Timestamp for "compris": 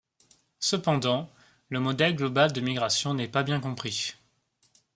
3.59-4.15